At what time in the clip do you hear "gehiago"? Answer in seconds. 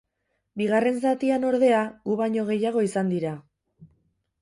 2.51-2.85